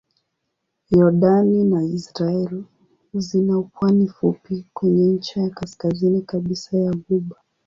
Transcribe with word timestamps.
Yordani 0.95 1.59
na 1.71 1.79
Israel 1.91 2.63
zina 3.17 3.55
pwani 3.73 4.07
fupi 4.07 4.65
kwenye 4.73 5.07
ncha 5.13 5.41
ya 5.41 5.49
kaskazini 5.49 6.21
kabisa 6.21 6.77
ya 6.77 6.91
ghuba. 6.91 7.35